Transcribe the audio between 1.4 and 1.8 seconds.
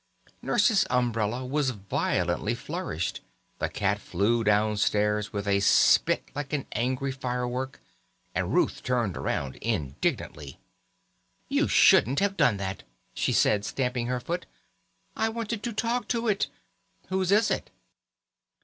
was